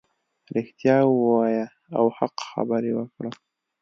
رښتیا 0.55 0.97
ووایه 1.07 1.65
او 1.97 2.05
حق 2.17 2.35
خبرې 2.49 2.91
وکړه. 2.95 3.31